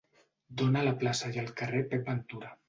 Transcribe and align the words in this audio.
Dóna 0.61 0.79
a 0.81 0.85
la 0.87 0.93
plaça 1.03 1.29
i 1.35 1.41
al 1.43 1.53
carrer 1.61 1.83
Pep 1.93 2.11
Ventura. 2.13 2.51